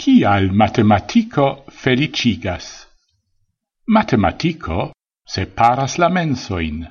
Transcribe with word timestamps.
Cial 0.00 0.52
matematico 0.52 1.64
felicigas? 1.82 2.86
Matematico 3.88 4.92
separas 5.26 5.98
la 5.98 6.08
mensoin. 6.08 6.86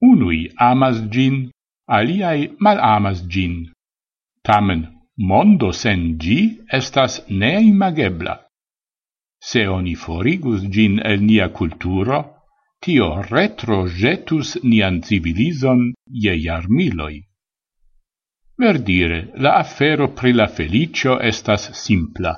Unui 0.00 0.48
amas 0.56 1.02
gin, 1.12 1.50
aliai 1.96 2.48
mal 2.58 2.80
amas 2.80 3.20
gin. 3.28 3.68
Tamen, 4.42 4.88
mondo 5.18 5.70
sen 5.82 6.16
gi 6.22 6.40
estas 6.72 7.20
neimagebla. 7.28 8.34
Se 9.48 9.68
oni 9.68 9.94
forigus 9.94 10.62
gin 10.74 10.98
el 11.04 11.20
nia 11.20 11.48
culturo, 11.48 12.20
tio 12.80 13.08
retrogetus 13.34 14.56
nian 14.64 15.02
civilizon 15.02 15.92
ie 16.08 16.34
jarmiloi. 16.46 17.16
Verdire, 18.60 19.30
la 19.36 19.54
affero 19.56 20.10
pri 20.12 20.32
la 20.32 20.46
felicio 20.46 21.18
estas 21.18 21.70
simpla. 21.72 22.34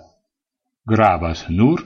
Gravas 0.86 1.48
nur, 1.48 1.82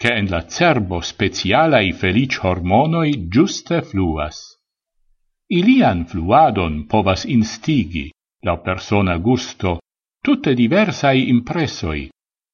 che 0.00 0.12
en 0.14 0.28
la 0.30 0.46
cerbo 0.46 1.00
specialai 1.00 1.90
felic 1.92 2.38
hormonoi 2.44 3.26
giuste 3.28 3.82
fluas. 3.82 4.38
Ilian 5.58 6.04
fluadon 6.06 6.86
povas 6.86 7.24
instigi, 7.24 8.12
la 8.46 8.58
persona 8.58 9.16
gusto, 9.16 9.80
tutte 10.22 10.54
diversai 10.54 11.28
impressoi, 11.28 12.08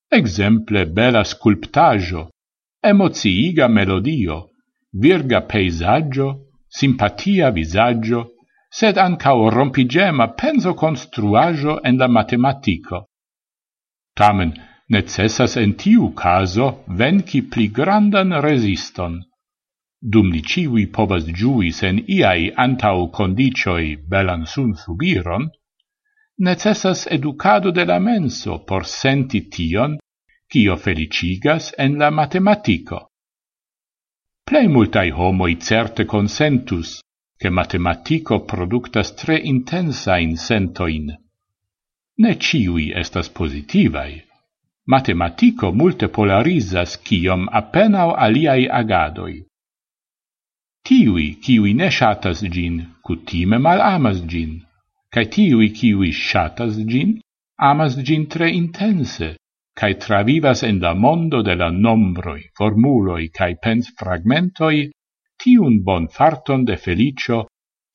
exemple 0.09 0.87
bela 0.87 1.23
sculptaggio, 1.23 2.31
emoziiga 2.81 3.69
melodio, 3.69 4.53
virga 4.91 5.43
peisaggio, 5.43 6.49
simpatia 6.67 7.51
visaggio, 7.51 8.36
sed 8.71 8.99
ancao 8.99 9.51
rompigema 9.51 10.27
penso 10.37 10.75
construajo 10.75 11.81
en 11.85 11.99
la 11.99 12.09
matematico. 12.09 13.07
Tamen, 14.15 14.53
necessas 14.89 15.57
en 15.57 15.75
tiu 15.75 16.13
caso 16.15 16.85
venci 16.87 17.43
pli 17.43 17.69
grandan 17.69 18.33
resiston. 18.41 19.23
Dum 20.01 20.31
ni 20.31 20.43
civi 20.43 20.87
povas 20.87 21.25
giuis 21.39 21.83
en 21.83 22.03
iai 22.07 22.53
antau 22.57 23.09
condicioi 23.11 23.97
belan 23.97 24.47
sun 24.47 24.75
subiron, 24.75 25.49
necessas 26.39 27.07
educado 27.11 27.73
de 27.73 27.85
la 27.85 27.99
menso 27.99 28.59
por 28.69 28.85
senti 28.85 29.41
tion, 29.49 29.99
cio 30.51 30.77
felicigas 30.77 31.73
en 31.79 31.99
la 31.99 32.11
matematico. 32.11 33.09
Plei 34.47 34.69
multai 34.69 35.11
homoi 35.11 35.57
certe 35.57 36.05
consentus 36.07 37.01
che 37.39 37.51
matematico 37.51 38.45
productas 38.45 39.15
tre 39.15 39.37
intensa 39.37 40.17
in 40.17 40.37
sentoin. 40.37 41.15
Ne 42.19 42.39
ciui 42.39 42.93
estas 42.93 43.29
positivai. 43.29 44.25
Matematico 44.89 45.73
multe 45.73 46.09
polarizas 46.09 47.01
ciom 47.03 47.49
appenao 47.51 48.15
aliai 48.15 48.67
agadoi. 48.69 49.45
Tiui, 50.87 51.39
ciui 51.43 51.75
ne 51.75 51.91
shatas 51.91 52.41
gin, 52.49 52.95
cutime 53.03 53.59
mal 53.59 53.81
amas 53.81 54.25
gin, 54.25 54.63
cae 55.11 55.29
tiui, 55.29 55.75
ciui 55.75 56.13
shatas 56.13 56.79
gin, 56.87 57.19
amas 57.59 57.99
gin 58.07 58.27
tre 58.29 58.49
intense, 58.51 59.37
cae 59.75 59.95
travivas 59.99 60.63
en 60.63 60.79
la 60.81 60.95
mondo 60.95 61.43
de 61.43 61.55
la 61.55 61.71
nombroi, 61.71 62.49
formuloi, 62.57 63.29
cae 63.29 63.59
pens 63.61 63.93
fragmentoi 63.99 64.96
tiun 65.37 65.83
bon 65.83 66.09
farton 66.09 66.65
de 66.65 66.77
felicio, 66.77 67.47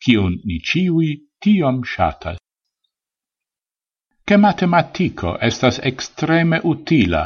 cion 0.01 0.37
ni 0.45 0.59
ciui 0.59 1.11
tiom 1.39 1.83
shatas. 1.83 2.37
Che 4.23 4.37
matematico 4.37 5.37
estas 5.49 5.79
extreme 5.83 6.61
utila, 6.63 7.23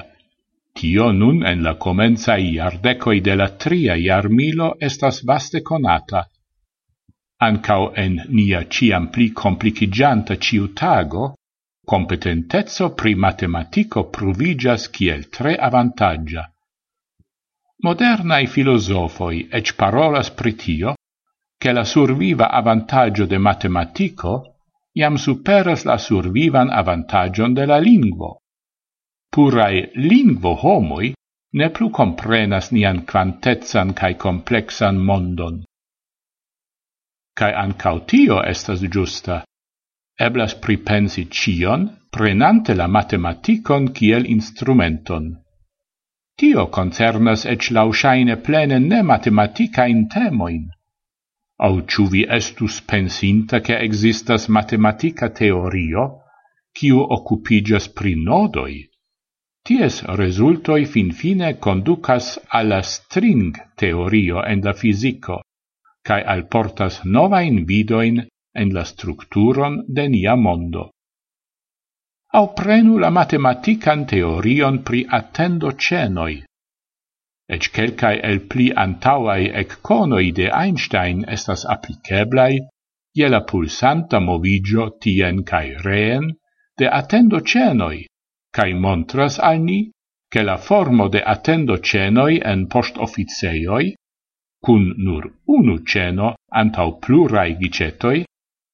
tio 0.73 1.11
nun 1.11 1.43
en 1.45 1.61
la 1.63 1.75
comenza 1.75 2.35
iardecoi 2.37 3.21
de 3.21 3.35
la 3.35 3.49
tria 3.63 3.95
iarmilo 3.95 4.75
estas 4.79 5.21
vaste 5.23 5.61
conata. 5.61 6.25
Ancao 7.47 7.93
en 7.93 8.21
nia 8.29 8.65
ciam 8.67 9.09
pli 9.09 9.31
complicigianta 9.31 10.37
ciutago, 10.37 11.35
competentezzo 11.85 12.93
pri 12.93 13.15
matematico 13.15 14.09
pruvigas 14.09 14.89
kiel 14.89 15.29
tre 15.29 15.55
avantaggia 15.55 16.43
modernai 17.83 18.47
filosofoi 18.47 19.47
ec 19.51 19.75
parolas 19.75 20.31
pritio, 20.31 20.95
che 21.57 21.71
la 21.71 21.83
surviva 21.83 22.49
avantaggio 22.51 23.25
de 23.25 23.37
matematico 23.37 24.55
iam 24.93 25.15
superas 25.17 25.83
la 25.85 25.97
survivan 25.97 26.69
avantagion 26.69 27.53
de 27.53 27.65
la 27.65 27.77
lingvo. 27.79 28.39
Purae 29.29 29.91
lingvo 29.95 30.55
homoi 30.55 31.13
ne 31.59 31.69
plu 31.69 31.89
comprenas 31.89 32.71
nian 32.71 33.05
quantezan 33.05 33.93
cae 33.93 34.15
complexan 34.15 34.97
mondon. 34.97 35.63
Cae 37.35 37.53
ancau 37.53 37.99
tio 38.07 38.41
estas 38.43 38.79
giusta. 38.93 39.43
Eblas 40.19 40.55
pripensi 40.55 41.27
cion, 41.29 41.89
prenante 42.09 42.73
la 42.73 42.87
matematicon 42.87 43.91
kiel 43.91 44.23
instrumenton. 44.25 45.44
Tio 46.37 46.67
concernas 46.67 47.45
ec 47.45 47.69
lausaine 47.71 48.35
plene 48.45 48.79
ne 48.79 49.01
matematicain 49.01 50.07
temoin. 50.09 50.65
Au 51.65 51.79
ciu 51.87 52.07
vi 52.11 52.25
estus 52.37 52.81
pensinta 52.81 53.61
che 53.61 53.77
existas 53.79 54.49
matematica 54.49 55.29
teorio, 55.29 56.03
ciu 56.75 56.99
occupigas 56.99 57.87
pri 57.87 58.15
nodoi, 58.15 58.75
ties 59.63 60.01
resultoi 60.21 60.85
fin 60.85 61.11
fine 61.11 61.53
conducas 61.57 62.37
alla 62.49 62.81
string 62.81 63.55
teorio 63.75 64.43
en 64.43 64.59
la 64.61 64.73
fisico, 64.73 65.39
cae 66.03 66.23
alportas 66.35 66.99
novain 67.05 67.63
vidoin 67.65 68.19
en 68.53 68.73
la 68.73 68.83
structuron 68.83 69.85
de 69.87 70.09
nia 70.09 70.35
mondo 70.35 70.91
au 72.35 72.47
prenu 72.53 72.99
la 72.99 73.09
matematican 73.09 74.05
teorion 74.05 74.81
pri 74.83 75.05
attendo 75.19 75.71
cenoi. 75.71 76.43
Ec 77.55 77.69
celcae 77.75 78.19
el 78.29 78.39
pli 78.49 78.65
antauai 78.85 79.51
ecconoi 79.61 80.31
de 80.39 80.49
Einstein 80.63 81.23
estas 81.37 81.63
appliceblai 81.75 82.59
je 83.15 83.29
la 83.29 83.41
pulsanta 83.49 84.19
movigio 84.19 84.89
tien 84.99 85.43
cae 85.51 85.77
reen 85.85 86.25
de 86.77 86.89
attendo 86.99 87.39
cenoi, 87.39 88.03
cae 88.51 88.73
montras 88.73 89.39
al 89.39 89.61
ni 89.67 89.79
che 90.31 90.41
la 90.43 90.57
formo 90.57 91.07
de 91.07 91.21
attendo 91.23 91.77
cenoi 91.79 92.41
en 92.43 92.67
post 92.67 92.97
officeioi, 92.97 93.93
cun 94.65 94.93
nur 94.97 95.23
unu 95.45 95.77
ceno 95.85 96.33
antau 96.51 96.99
plurai 96.99 97.55
gicetoi, 97.61 98.25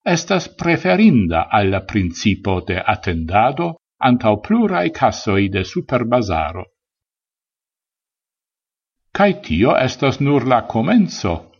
estas 0.04 0.48
preferinda 0.58 1.48
al 1.52 1.86
principo 1.86 2.62
de 2.62 2.82
attendado 2.86 3.76
antau 4.00 4.42
plurai 4.42 4.90
cassoi 4.92 5.50
de 5.50 5.64
superbazaro. 5.64 6.66
Cai 9.14 9.34
tio 9.42 9.76
estas 9.78 10.20
nur 10.20 10.48
la 10.48 10.62
comenzo. 10.66 11.52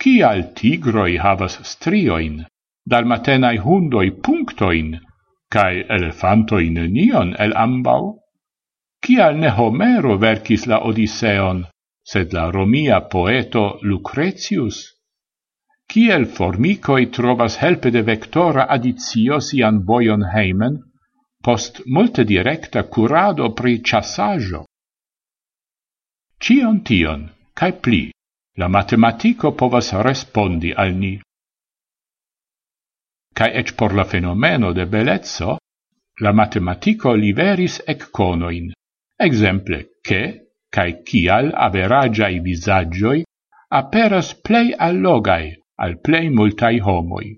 Cial 0.00 0.52
tigroi 0.54 1.18
havas 1.18 1.58
strioin, 1.62 2.44
dalmatenai 2.90 3.56
hundoi 3.58 4.10
punctoin, 4.10 4.98
cae 5.50 5.84
elefantoin 5.96 6.80
nion 6.92 7.34
el 7.38 7.52
ambau? 7.56 8.20
Cial 9.04 9.36
ne 9.36 9.50
Homero 9.50 10.16
vercis 10.18 10.66
la 10.66 10.78
Odisseon, 10.88 11.64
sed 12.02 12.32
la 12.32 12.50
Romia 12.50 13.00
poeto 13.00 13.78
Lucretius? 13.82 14.80
Kiel 15.94 16.24
formicoi 16.26 17.04
trovas 17.06 17.56
helpe 17.62 17.90
de 17.94 18.00
vectora 18.02 18.64
adizio 18.76 19.36
sian 19.48 19.76
boion 19.86 20.24
heimen, 20.32 20.80
post 21.40 21.78
multe 21.86 22.24
directa 22.24 22.82
curado 22.96 23.52
pri 23.60 23.76
chassaggio. 23.78 24.64
Cion 26.42 26.82
tion, 26.82 27.22
cae 27.54 27.78
pli, 27.78 28.02
la 28.58 28.66
matematico 28.66 29.54
povas 29.54 29.92
respondi 30.08 30.74
al 30.74 30.98
ni. 30.98 31.14
Cae 33.32 33.54
ec 33.62 33.76
por 33.78 33.94
la 33.94 34.02
fenomeno 34.02 34.72
de 34.72 34.90
bellezzo, 34.90 35.58
la 36.26 36.32
matematico 36.32 37.14
liveris 37.14 37.82
ec 37.86 38.10
conoin, 38.10 38.72
exemple, 39.16 39.84
che, 40.02 40.22
cae 40.68 41.02
cial 41.06 41.54
averagiai 41.54 42.40
visagioi 42.40 43.22
aperas 43.70 44.34
plei 44.34 44.74
allogai, 44.74 45.54
al 45.76 45.98
plei 46.00 46.28
multai 46.30 46.78
homoi. 46.80 47.36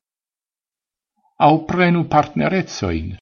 Au 1.38 1.64
prenu 1.64 2.04
partnerezoin. 2.04 3.16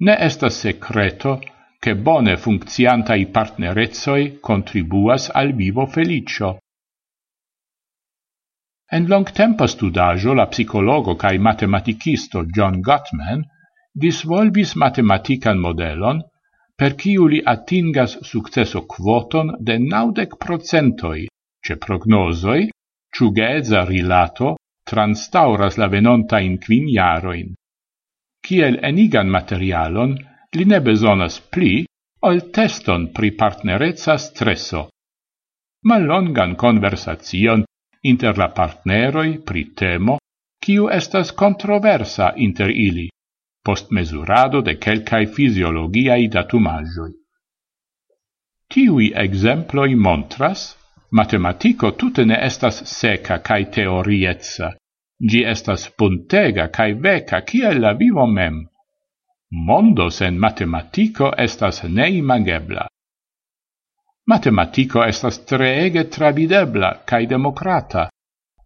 Ne 0.00 0.16
estas 0.18 0.58
secreto 0.58 1.40
che 1.78 1.94
bone 1.96 2.36
funcciantai 2.36 3.26
partnerezoi 3.26 4.38
contribuas 4.40 5.28
al 5.28 5.52
vivo 5.52 5.86
felicio. 5.86 6.58
En 8.90 9.06
long 9.06 9.30
tempo 9.30 9.66
studajo 9.66 10.34
la 10.34 10.46
psicologo 10.46 11.14
cae 11.16 11.38
matematicisto 11.38 12.44
John 12.44 12.80
Gottman 12.80 13.42
disvolvis 13.92 14.74
matematican 14.74 15.58
modelon 15.58 16.22
per 16.74 16.94
kiu 16.94 17.26
li 17.26 17.40
atingas 17.44 18.18
successo 18.20 18.84
quoton 18.86 19.56
de 19.58 19.78
naudec 19.78 20.36
procentoi 20.36 21.26
ce 21.64 21.76
prognosoi 21.76 22.68
ciugeza 23.14 23.84
rilato 23.84 24.56
transtauras 24.82 25.76
la 25.76 25.86
venonta 25.86 26.40
in 26.40 26.58
quin 26.58 26.88
iaroin. 26.88 27.54
Ciel 28.44 28.78
enigan 28.82 29.28
materialon, 29.28 30.12
li 30.56 30.64
ne 30.64 30.80
besonas 30.80 31.38
pli, 31.40 31.84
ol 32.26 32.50
teston 32.50 33.12
pri 33.12 33.32
partnerezza 33.32 34.16
stresso. 34.18 34.88
Mallongan 35.86 36.54
conversazion 36.56 37.64
inter 38.02 38.36
la 38.36 38.50
partneroi 38.50 39.38
pri 39.40 39.64
temo, 39.72 40.18
ciu 40.64 40.88
estas 40.88 41.32
controversa 41.32 42.32
inter 42.36 42.70
ili, 42.70 43.08
post 43.64 43.90
mesurado 43.90 44.60
de 44.60 44.76
quelcae 44.76 45.26
fisiologiae 45.26 46.28
datumagioi. 46.28 47.12
Tiui 48.68 49.12
exemploi 49.14 49.94
montras, 49.94 50.72
matematico 51.14 51.94
tutte 51.94 52.24
ne 52.24 52.38
estas 52.42 52.82
seca 52.90 53.38
cae 53.38 53.68
teorietza. 53.70 54.74
Gi 55.30 55.44
estas 55.46 55.86
puntega 55.94 56.68
cae 56.74 56.94
veca, 56.94 57.42
ciel 57.46 57.78
la 57.80 57.92
vivo 57.94 58.26
mem. 58.26 58.64
Mondo 59.66 60.08
sen 60.10 60.34
matematico 60.36 61.30
estas 61.36 61.84
neimagebla. 61.84 62.88
Matematico 64.26 65.04
estas 65.04 65.44
treege 65.44 66.08
travidebla 66.08 67.04
cae 67.06 67.26
democrata. 67.26 68.08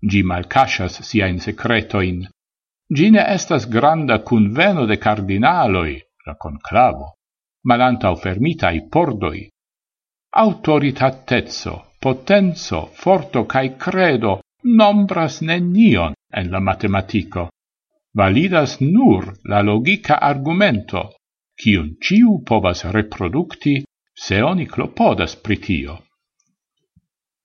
Gi 0.00 0.22
malcasas 0.22 1.02
siain 1.02 1.40
secretoin. 1.40 2.22
Gi 2.96 3.10
ne 3.10 3.24
estas 3.34 3.68
granda 3.68 4.22
conveno 4.22 4.86
de 4.86 4.96
cardinaloi, 4.96 6.00
la 6.26 6.34
conclavo, 6.34 7.12
malantau 7.68 8.16
fermitai 8.16 8.88
pordoi. 8.88 9.50
Autoritatezzo, 10.30 11.87
potenzo, 12.00 12.90
forto 12.94 13.44
cae 13.46 13.76
credo 13.76 14.40
nombras 14.62 15.40
nenion 15.40 16.14
en 16.32 16.50
la 16.50 16.60
matematico. 16.60 17.48
Validas 18.14 18.80
nur 18.80 19.34
la 19.44 19.60
logica 19.62 20.18
argumento, 20.20 21.02
cium 21.60 21.96
ciu 22.00 22.42
povas 22.44 22.84
reproducti 22.84 23.82
se 24.14 24.42
oni 24.42 24.66
clopodas 24.66 25.36
pritio. 25.36 25.98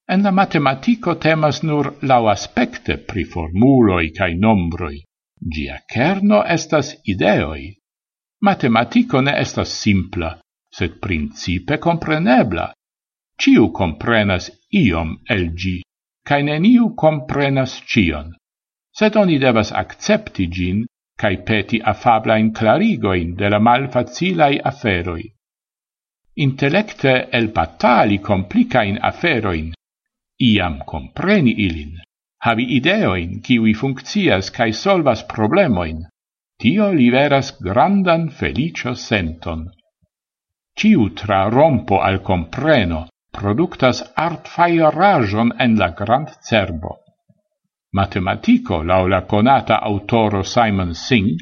En 0.08 0.24
la 0.24 0.32
matematico 0.32 1.16
temas 1.16 1.62
nur 1.64 1.94
lau 2.02 2.28
aspecte 2.28 2.98
pri 2.98 3.24
formuloi 3.24 4.12
cae 4.12 4.36
nombroi. 4.36 5.04
Gia 5.54 5.80
kerno 5.94 6.44
estas 6.44 6.96
ideoi. 7.04 7.74
Matematico 8.42 9.22
ne 9.22 9.34
estas 9.40 9.72
simpla, 9.82 10.34
sed 10.70 11.00
principe 11.00 11.78
comprenebla, 11.78 12.72
ciu 13.41 13.71
comprenas 13.71 14.50
iom 14.71 15.18
el 15.30 15.44
gi, 15.59 15.77
cae 16.27 16.44
neniu 16.44 16.94
comprenas 16.95 17.81
cion. 17.89 18.33
Sed 18.97 19.15
oni 19.15 19.38
devas 19.39 19.71
accepti 19.71 20.47
gin, 20.56 20.85
cae 21.18 21.38
peti 21.47 21.80
afablain 21.81 22.51
clarigoin 22.53 23.35
de 23.35 23.50
la 23.50 23.59
malfacilai 23.59 24.59
aferoi. 24.71 25.25
Intellecte 26.45 27.13
el 27.31 27.47
batali 27.53 28.19
complicain 28.19 28.97
aferoin, 29.01 29.74
iam 30.39 30.80
compreni 30.85 31.53
ilin, 31.65 31.94
havi 32.45 32.65
ideoin 32.77 33.39
kiwi 33.45 33.74
funccias 33.74 34.50
cae 34.51 34.74
solvas 34.74 35.24
problemoin, 35.33 36.03
tio 36.59 36.91
liveras 36.91 37.53
grandan 37.62 38.30
felicio 38.30 38.95
senton. 38.95 39.69
Ciu 40.77 41.09
tra 41.13 41.50
rompo 41.50 42.01
al 42.01 42.21
compreno, 42.21 43.07
productas 43.33 44.01
art 44.15 44.45
artfajorajon 44.45 45.51
en 45.59 45.75
la 45.80 45.89
grand 45.89 46.30
cerbo. 46.50 47.00
Matematico, 47.94 48.83
lau 48.83 49.07
la 49.07 49.21
conata 49.25 49.80
autoro 49.81 50.44
Simon 50.44 50.94
Singh, 50.95 51.41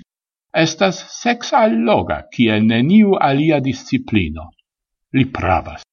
estas 0.54 1.00
sex 1.22 1.54
alloga, 1.54 2.24
kiel 2.32 2.66
neniu 2.68 3.16
alia 3.20 3.60
disciplino. 3.60 4.50
Li 5.14 5.26
pravas. 5.26 5.84